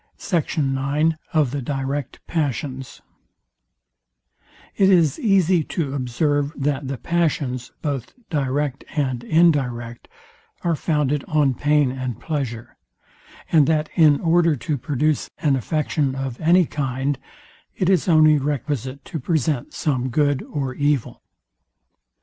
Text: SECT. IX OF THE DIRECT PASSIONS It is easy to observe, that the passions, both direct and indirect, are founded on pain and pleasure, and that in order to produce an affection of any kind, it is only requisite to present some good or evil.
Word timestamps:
SECT. 0.17 0.57
IX 0.57 1.13
OF 1.31 1.51
THE 1.51 1.61
DIRECT 1.61 2.21
PASSIONS 2.25 3.03
It 4.75 4.89
is 4.89 5.19
easy 5.19 5.63
to 5.65 5.93
observe, 5.93 6.51
that 6.59 6.87
the 6.87 6.97
passions, 6.97 7.71
both 7.83 8.15
direct 8.31 8.83
and 8.95 9.23
indirect, 9.23 10.07
are 10.63 10.75
founded 10.75 11.23
on 11.27 11.53
pain 11.53 11.91
and 11.91 12.19
pleasure, 12.19 12.77
and 13.51 13.67
that 13.67 13.89
in 13.95 14.19
order 14.21 14.55
to 14.55 14.75
produce 14.75 15.29
an 15.37 15.55
affection 15.55 16.15
of 16.15 16.41
any 16.41 16.65
kind, 16.65 17.19
it 17.75 17.87
is 17.87 18.07
only 18.07 18.39
requisite 18.39 19.05
to 19.05 19.19
present 19.19 19.71
some 19.75 20.09
good 20.09 20.41
or 20.41 20.73
evil. 20.73 21.21